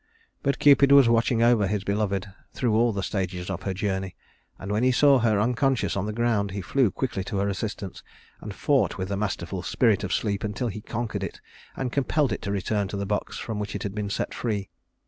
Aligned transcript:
But 0.41 0.57
Cupid 0.57 0.91
was 0.91 1.07
watching 1.07 1.43
over 1.43 1.67
his 1.67 1.83
beloved 1.83 2.27
through 2.53 2.73
all 2.75 2.91
the 2.91 3.03
stages 3.03 3.51
of 3.51 3.61
her 3.61 3.73
journey; 3.75 4.15
and 4.57 4.71
when 4.71 4.81
he 4.81 4.91
saw 4.91 5.19
her 5.19 5.39
unconscious 5.39 5.95
on 5.95 6.07
the 6.07 6.11
ground, 6.11 6.49
he 6.49 6.59
flew 6.61 6.89
quickly 6.89 7.23
to 7.25 7.37
her 7.37 7.47
assistance, 7.47 8.01
and 8.39 8.51
fought 8.51 8.97
with 8.97 9.09
the 9.09 9.15
masterful 9.15 9.61
Spirit 9.61 10.03
of 10.03 10.11
Sleep 10.11 10.43
until 10.43 10.69
he 10.69 10.81
conquered 10.81 11.23
it, 11.23 11.39
and 11.75 11.91
compelled 11.91 12.31
it 12.33 12.41
to 12.41 12.51
return 12.51 12.87
to 12.87 12.97
the 12.97 13.05
box 13.05 13.37
from 13.37 13.59
which 13.59 13.75
it 13.75 13.83
had 13.83 13.93
been 13.93 14.09
set 14.09 14.33
free. 14.33 14.71